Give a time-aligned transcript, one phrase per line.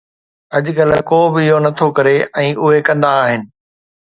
[0.57, 3.41] اڄڪلهه، ڪو به اهو نٿو ڪري ۽ اهي ڪندا آهن